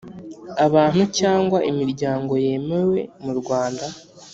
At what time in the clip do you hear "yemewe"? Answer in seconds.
2.45-2.99